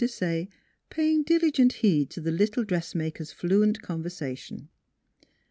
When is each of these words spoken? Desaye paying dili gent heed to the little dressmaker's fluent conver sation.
Desaye 0.01 0.47
paying 0.89 1.21
dili 1.23 1.51
gent 1.53 1.73
heed 1.73 2.09
to 2.09 2.19
the 2.19 2.31
little 2.31 2.63
dressmaker's 2.63 3.31
fluent 3.31 3.83
conver 3.83 4.05
sation. 4.09 4.69